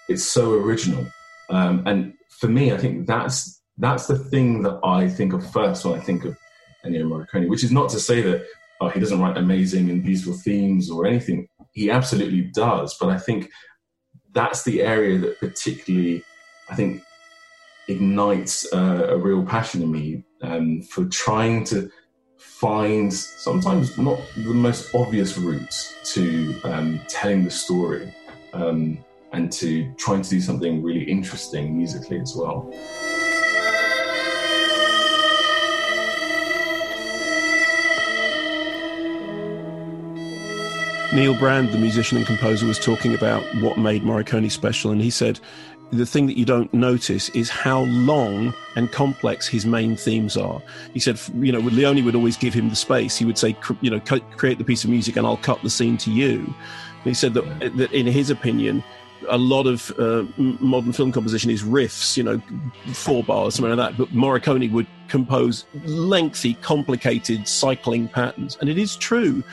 [0.07, 1.05] it's so original.
[1.49, 5.85] Um, and for me i think that's that's the thing that i think of first
[5.85, 6.35] when i think of
[6.85, 8.45] ennio morricone which is not to say that
[8.81, 11.47] oh, he doesn't write amazing and beautiful themes or anything.
[11.71, 13.49] He absolutely does but i think
[14.31, 16.23] that's the area that particularly
[16.69, 17.01] i think
[17.87, 21.89] ignites uh, a real passion in me um, for trying to
[22.45, 28.13] find sometimes not the most obvious routes to um, telling the story
[28.53, 28.97] um,
[29.33, 32.71] and to trying to do something really interesting musically as well.
[41.13, 45.09] Neil Brand, the musician and composer, was talking about what made Morricone special, and he
[45.09, 45.39] said
[45.91, 50.61] the thing that you don't notice is how long and complex his main themes are.
[50.93, 53.17] He said, you know, Leone would always give him the space.
[53.17, 55.97] He would say, you know, create the piece of music and I'll cut the scene
[55.97, 56.39] to you.
[56.39, 58.83] And he said that, that in his opinion,
[59.29, 62.41] a lot of uh, modern film composition is riffs, you know,
[62.93, 63.97] four bars, something like that.
[63.97, 68.57] But Morricone would compose lengthy, complicated cycling patterns.
[68.59, 69.43] And it is true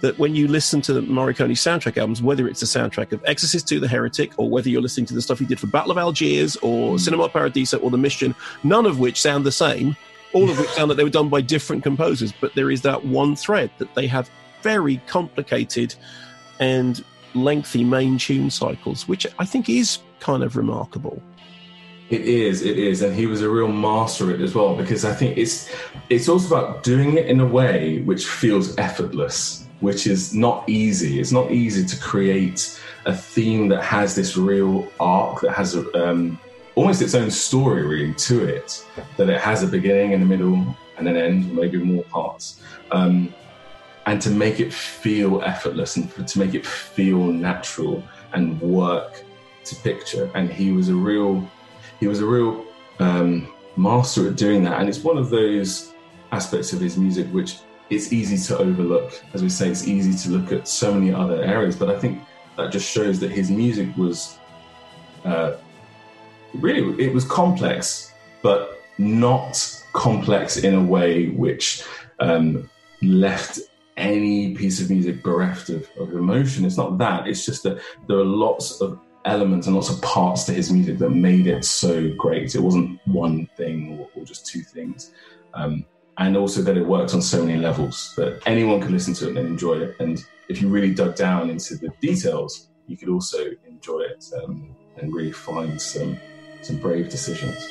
[0.00, 3.66] that when you listen to the Morricone soundtrack albums, whether it's the soundtrack of Exorcist
[3.68, 5.98] to The Heretic, or whether you're listening to the stuff he did for Battle of
[5.98, 6.96] Algiers, or hmm.
[6.98, 9.96] Cinema Paradiso, or The Mission, none of which sound the same.
[10.32, 13.04] All of which sound like they were done by different composers, but there is that
[13.04, 14.30] one thread that they have
[14.62, 15.94] very complicated
[16.60, 21.22] and lengthy main tune cycles, which I think is kind of remarkable.
[22.10, 25.04] It is, it is, and he was a real master at it as well because
[25.04, 25.70] I think it's
[26.08, 31.20] it's also about doing it in a way which feels effortless, which is not easy.
[31.20, 36.38] It's not easy to create a theme that has this real arc that has um,
[36.74, 38.84] almost its own story really to it.
[39.16, 42.60] That it has a beginning and a middle and an end, maybe more parts,
[42.90, 43.32] um,
[44.06, 49.22] and to make it feel effortless and to make it feel natural and work
[49.64, 50.30] to picture.
[50.34, 51.48] And he was a real
[52.00, 52.64] he was a real
[52.98, 54.80] um, master at doing that.
[54.80, 55.92] And it's one of those
[56.32, 57.58] aspects of his music which
[57.90, 59.12] it's easy to overlook.
[59.32, 62.20] As we say, it's easy to look at so many other areas, but I think
[62.56, 64.38] that just shows that his music was
[65.24, 65.56] uh,
[66.54, 71.82] really it was complex, but not complex in a way which
[72.18, 72.68] um,
[73.02, 73.60] left
[73.96, 76.64] any piece of music bereft of, of emotion.
[76.64, 77.26] It's not that.
[77.26, 80.98] It's just that there are lots of elements and lots of parts to his music
[80.98, 82.54] that made it so great.
[82.54, 85.12] It wasn't one thing or, or just two things.
[85.54, 85.84] Um,
[86.18, 89.36] and also that it worked on so many levels that anyone could listen to it
[89.36, 89.96] and enjoy it.
[90.00, 94.74] And if you really dug down into the details, you could also enjoy it um,
[94.96, 96.18] and really find some
[96.60, 97.70] some brave decisions.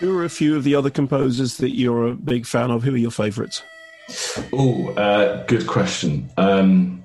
[0.00, 2.82] Who are a few of the other composers that you're a big fan of?
[2.82, 3.62] Who are your favourites?
[4.52, 6.30] Oh, uh, good question.
[6.36, 7.04] Um,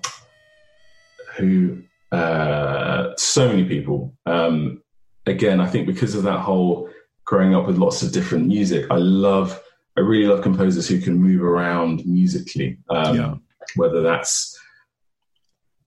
[1.38, 1.82] who?
[2.12, 4.14] Uh, so many people.
[4.26, 4.82] Um,
[5.26, 6.90] again, I think because of that whole
[7.26, 9.62] growing up with lots of different music, I love.
[9.98, 12.80] I really love composers who can move around musically.
[12.90, 13.36] Um, Yeah.
[13.76, 14.58] Whether that's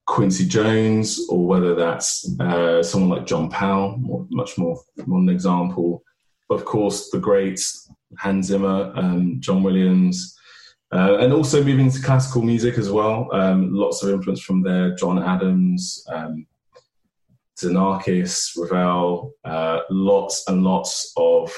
[0.09, 6.03] Quincy Jones or whether that's uh, someone like John Powell, more, much more modern example.
[6.49, 10.35] Of course, the greats Hans Zimmer, um, John Williams,
[10.91, 13.29] uh, and also moving to classical music as well.
[13.31, 14.95] Um, lots of influence from there.
[14.95, 16.47] John Adams, um,
[17.63, 21.51] Ravel, uh, lots and lots of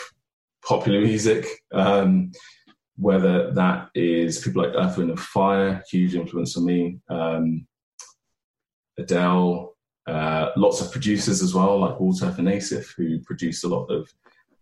[0.66, 1.46] popular music.
[1.72, 2.32] Um,
[2.98, 7.00] whether that is people like Earth, Wind and Fire, huge influence on me.
[7.10, 7.68] Um,
[8.98, 9.76] Adele,
[10.08, 14.12] uh, lots of producers as well, like Walter Afanasieff, who produced a lot of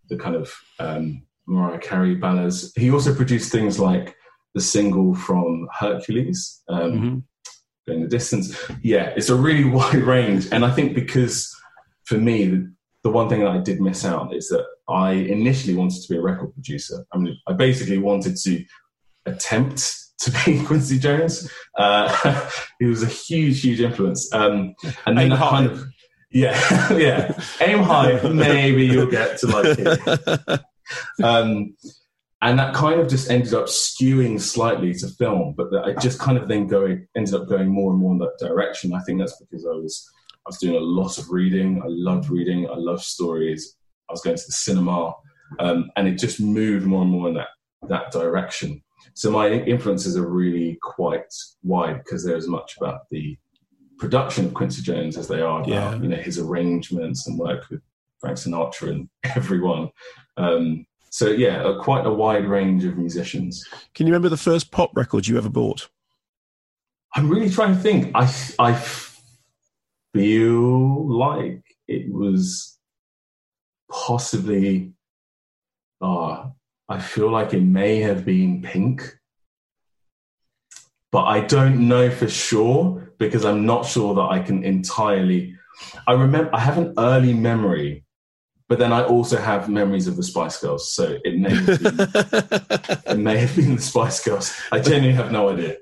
[0.10, 2.72] the kind of um, Mariah Carey ballads.
[2.76, 4.16] He also produced things like
[4.56, 7.24] the single from Hercules, um,
[7.88, 8.58] Going the Distance.
[8.82, 10.48] Yeah, it's a really wide range.
[10.52, 11.54] And I think because
[12.06, 15.76] for me, the, the one thing that I did miss out is that I initially
[15.76, 17.06] wanted to be a record producer.
[17.14, 18.66] I mean, I basically wanted to
[19.26, 21.50] attempt to be Quincy Jones.
[21.78, 24.34] Uh, he was a huge, huge influence.
[24.34, 25.50] Um, and then Aim high.
[25.50, 25.84] kind of,
[26.32, 28.22] yeah, yeah, aim high.
[28.22, 30.62] Maybe you'll get to like it.
[31.24, 31.76] Um,
[32.42, 36.20] and that kind of just ended up skewing slightly to film, but that I just
[36.20, 38.94] kind of then going ended up going more and more in that direction.
[38.94, 40.10] I think that's because I was
[40.46, 41.82] I was doing a lot of reading.
[41.84, 42.70] I loved reading.
[42.70, 43.76] I loved stories.
[44.10, 45.14] I was going to the cinema,
[45.60, 47.50] um, and it just moved more and more in that
[47.88, 48.82] that direction.
[49.14, 53.38] So my influences are really quite wide because they're as much about the
[53.98, 55.96] production of Quincy Jones as they are about Yeah.
[55.98, 57.82] you know his arrangements and work with
[58.22, 59.90] Frank Sinatra and everyone.
[60.38, 63.68] Um, so yeah, a, quite a wide range of musicians.
[63.94, 65.90] Can you remember the first pop record you ever bought?
[67.16, 68.12] I'm really trying to think.
[68.16, 68.74] I I
[70.14, 72.78] feel like it was
[73.92, 74.94] possibly.
[76.02, 76.52] Ah,
[76.88, 79.20] I feel like it may have been Pink,
[81.12, 85.56] but I don't know for sure because I'm not sure that I can entirely.
[86.08, 88.06] I remember I have an early memory,
[88.70, 91.96] but then I also have memories of the Spice Girls, so it may have been,
[93.08, 94.56] it may have been the Spice Girls.
[94.72, 95.76] I genuinely have no idea.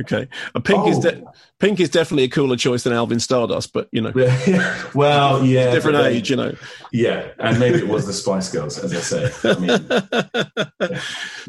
[0.00, 1.22] Okay, uh, Pink is de-
[1.58, 4.12] Pink is definitely a cooler choice than Alvin Stardust, but you know,
[4.94, 6.54] well, yeah, different they- age, you know.
[6.90, 9.50] Yeah, and maybe it was the Spice Girls, as I say.
[9.50, 9.86] I mean,
[10.90, 11.00] yeah,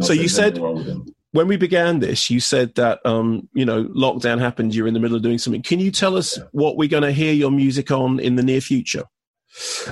[0.02, 1.06] So you said anything wrong with them.
[1.32, 4.76] when we began this, you said that um, you know lockdown happened.
[4.76, 5.62] You're in the middle of doing something.
[5.62, 8.60] Can you tell us what we're going to hear your music on in the near
[8.60, 9.04] future?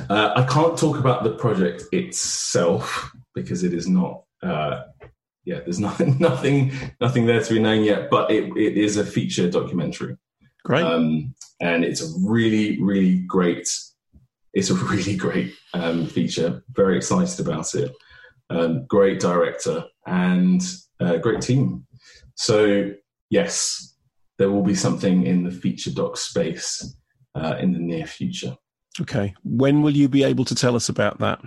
[0.09, 4.23] Uh, I can't talk about the project itself because it is not.
[4.41, 4.83] Uh,
[5.45, 8.09] yeah, there's nothing, nothing, nothing there to be known yet.
[8.09, 10.17] But it, it is a feature documentary.
[10.65, 10.83] Great.
[10.83, 13.67] um, and it's a really, really great
[14.53, 16.63] it's a really great um, feature.
[16.71, 17.91] Very excited about it.
[18.49, 20.61] Um, great director and
[20.99, 21.85] uh, great team.
[22.35, 22.91] So
[23.29, 23.95] yes,
[24.37, 26.95] there will be something in the feature doc space
[27.35, 28.55] uh, in the near future.
[29.01, 29.33] Okay.
[29.43, 31.41] When will you be able to tell us about that?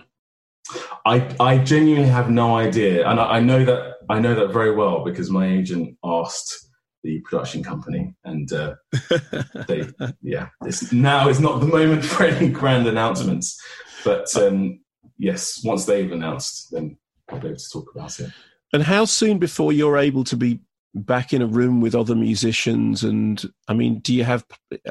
[1.05, 4.75] I, I genuinely have no idea, and I, I know that I know that very
[4.75, 6.69] well because my agent asked
[7.03, 8.75] the production company, and uh,
[9.67, 9.89] they
[10.23, 13.61] yeah, it's, now is not the moment for any grand announcements,
[14.05, 14.81] but um,
[15.19, 16.97] yes, once they've announced, then
[17.29, 18.31] I'll be able to talk about it.
[18.73, 20.61] And how soon before you're able to be
[20.95, 23.03] back in a room with other musicians?
[23.03, 24.45] And I mean, do you have?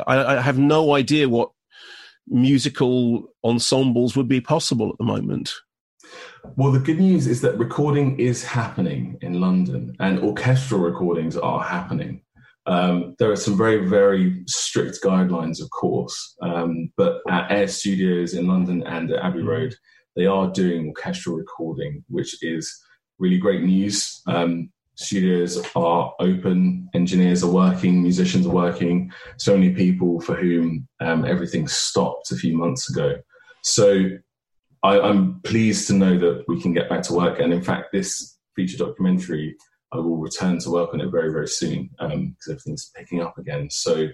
[0.06, 1.52] I, I have no idea what
[2.28, 5.54] musical ensembles would be possible at the moment.
[6.56, 11.64] Well, the good news is that recording is happening in London, and orchestral recordings are
[11.64, 12.22] happening.
[12.66, 18.34] Um, there are some very, very strict guidelines, of course, um, but at Air Studios
[18.34, 19.42] in London and at Abbey.
[19.42, 19.76] Road,
[20.16, 22.72] they are doing orchestral recording, which is
[23.18, 24.22] really great news.
[24.28, 29.12] Um, studios are open, engineers are working, musicians are working.
[29.38, 33.16] So many people for whom um, everything stopped a few months ago.
[33.64, 34.10] So
[34.84, 37.40] I, am pleased to know that we can get back to work.
[37.40, 39.56] And in fact, this feature documentary,
[39.92, 43.38] I will return to work on it very, very soon because um, everything's picking up
[43.38, 43.70] again.
[43.70, 44.08] So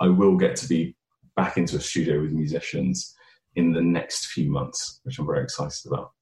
[0.00, 0.96] I will get to be
[1.36, 3.14] back into a studio with musicians
[3.56, 6.12] in the next few months, which I'm very excited about.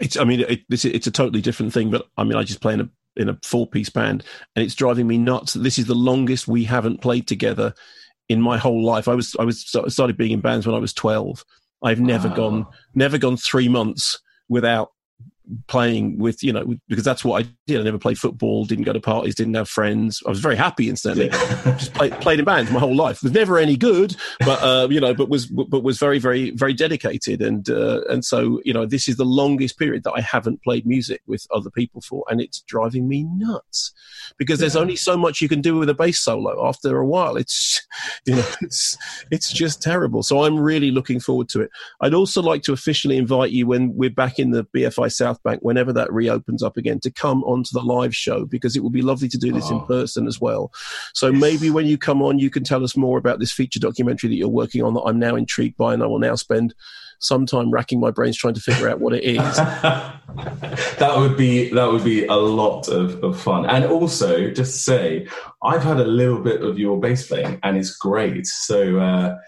[0.00, 2.60] It's, I mean, it, it's, it's a totally different thing, but I mean, I just
[2.60, 5.54] play in a in a four piece band, and it's driving me nuts.
[5.54, 7.74] This is the longest we haven't played together
[8.28, 9.08] in my whole life.
[9.08, 11.44] I was I was started being in bands when I was twelve,
[11.84, 12.34] I've never wow.
[12.34, 14.92] gone never gone three months without
[15.66, 17.80] playing with you know because that's what I did.
[17.80, 20.22] I never played football, didn't go to parties, didn't have friends.
[20.26, 21.16] I was very happy instead.
[21.78, 23.22] Just played, played in bands my whole life.
[23.22, 26.72] Was never any good, but uh, you know, but was but was very very very
[26.72, 30.62] dedicated and uh, and so you know this is the longest period that I haven't
[30.62, 33.92] played music with other people for, and it's driving me nuts
[34.38, 36.66] because there's only so much you can do with a bass solo.
[36.66, 37.86] After a while, it's
[38.26, 38.96] you know it's
[39.30, 40.22] it's just terrible.
[40.22, 41.70] So I'm really looking forward to it.
[42.00, 45.60] I'd also like to officially invite you when we're back in the BFI South Bank,
[45.62, 49.02] whenever that reopens up again, to come onto the live show because it would be
[49.02, 49.78] lovely to do this oh.
[49.78, 50.72] in person as well.
[51.14, 51.40] So yes.
[51.40, 54.36] maybe when you come on, you can tell us more about this feature documentary that
[54.36, 56.74] you're working on that I'm now intrigued by, and I will now spend
[57.20, 59.36] some time racking my brains trying to figure out what it is.
[59.56, 63.66] that would be that would be a lot of, of fun.
[63.66, 65.28] And also, just to say,
[65.62, 68.46] I've had a little bit of your bass playing, and it's great.
[68.46, 68.98] So.
[68.98, 69.38] Uh,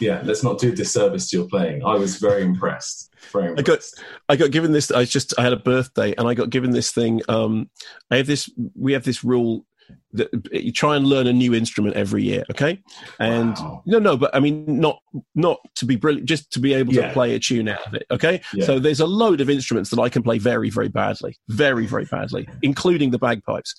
[0.00, 1.84] yeah, let's not do a disservice to your playing.
[1.84, 3.13] I was very impressed.
[3.58, 3.80] I got
[4.28, 4.90] I got given this.
[4.90, 7.22] I just I had a birthday and I got given this thing.
[7.28, 7.70] Um,
[8.10, 8.50] I have this.
[8.74, 9.66] We have this rule
[10.12, 12.44] that you try and learn a new instrument every year.
[12.50, 12.80] Okay,
[13.18, 13.82] and wow.
[13.86, 15.00] no, no, but I mean not
[15.34, 17.08] not to be brilliant, just to be able yeah.
[17.08, 18.06] to play a tune out of it.
[18.10, 18.64] Okay, yeah.
[18.64, 22.04] so there's a load of instruments that I can play very very badly, very very
[22.06, 23.74] badly, including the bagpipes.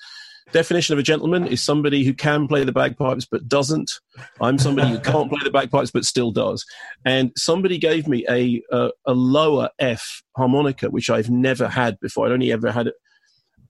[0.51, 3.91] Definition of a gentleman is somebody who can play the bagpipes but doesn't.
[4.39, 6.63] I'm somebody who can't play the bagpipes but still does.
[7.03, 12.25] And somebody gave me a, a, a lower F harmonica, which I've never had before.
[12.25, 12.95] I'd only ever had it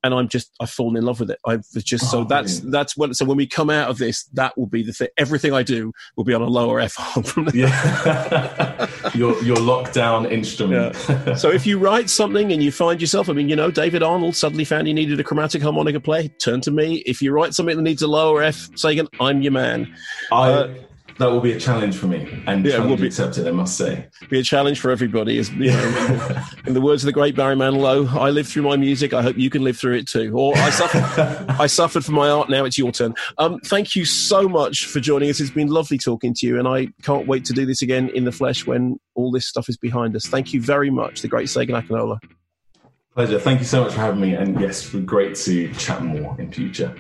[0.06, 1.40] and I'm just I've fallen in love with it.
[1.46, 2.72] I've just so oh, that's man.
[2.72, 5.08] that's when so when we come out of this, that will be the thing.
[5.18, 8.88] Everything I do will be on a lower F from yeah.
[9.16, 10.96] your your lockdown instrument.
[11.10, 11.36] Yeah.
[11.36, 14.36] so if you write something and you find yourself, I mean, you know, David Arnold
[14.36, 16.28] suddenly found he needed a chromatic harmonica play.
[16.28, 16.98] Turn to me.
[17.06, 19.94] If you write something that needs a lower F, Segun, I'm your man.
[20.32, 20.50] I.
[20.50, 20.74] Uh,
[21.18, 23.48] that will be a challenge for me, and yeah, will be accepted.
[23.48, 25.38] I must say, be a challenge for everybody.
[25.38, 28.76] Is you know, in the words of the great Barry Manilow, "I live through my
[28.76, 29.14] music.
[29.14, 32.30] I hope you can live through it too." Or I suffered, I suffered for my
[32.30, 32.50] art.
[32.50, 33.14] Now it's your turn.
[33.38, 35.40] Um, thank you so much for joining us.
[35.40, 38.26] It's been lovely talking to you, and I can't wait to do this again in
[38.26, 40.28] the flesh when all this stuff is behind us.
[40.28, 42.20] Thank you very much, the great Segun Akinola.
[43.14, 43.40] Pleasure.
[43.40, 46.94] Thank you so much for having me, and yes, great to chat more in future.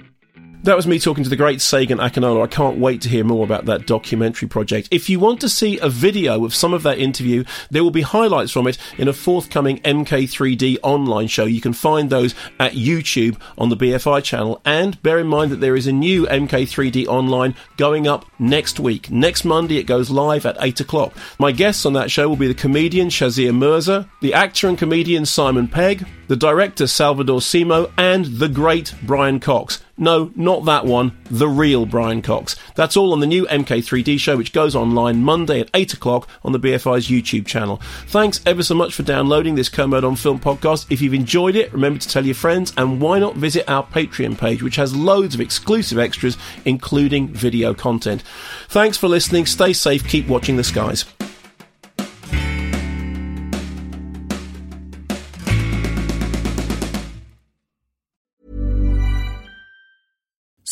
[0.65, 2.43] That was me talking to the great Segun Akinola.
[2.43, 4.87] I can't wait to hear more about that documentary project.
[4.89, 8.01] If you want to see a video of some of that interview, there will be
[8.01, 11.45] highlights from it in a forthcoming MK3D online show.
[11.45, 14.59] You can find those at YouTube on the BFI channel.
[14.65, 19.11] And bear in mind that there is a new MK3D online going up next week.
[19.11, 21.13] Next Monday, it goes live at 8 o'clock.
[21.37, 25.27] My guests on that show will be the comedian Shazia Mirza, the actor and comedian
[25.27, 29.81] Simon Pegg, the director Salvador Simo, and the great Brian Cox.
[29.97, 32.57] No, not that one, the real Brian Cox.
[32.75, 36.51] That's all on the new MK3D show, which goes online Monday at 8 o'clock on
[36.51, 37.77] the BFI's YouTube channel.
[38.07, 40.91] Thanks ever so much for downloading this Kermode on Film podcast.
[40.91, 44.37] If you've enjoyed it, remember to tell your friends, and why not visit our Patreon
[44.37, 48.21] page, which has loads of exclusive extras, including video content.
[48.67, 51.05] Thanks for listening, stay safe, keep watching the skies.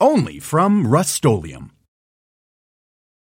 [0.00, 1.22] Only from Rust